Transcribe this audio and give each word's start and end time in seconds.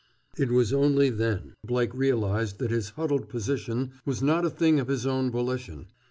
It 0.35 0.49
was 0.49 0.73
only 0.73 1.11
then 1.11 1.53
Blake 1.63 1.93
realized 1.93 2.57
that 2.57 2.71
his 2.71 2.89
huddled 2.89 3.29
position 3.29 3.91
was 4.03 4.23
not 4.23 4.45
a 4.45 4.49
thing 4.49 4.79
of 4.79 4.87
his 4.87 5.05
own 5.05 5.29
volition. 5.29 5.89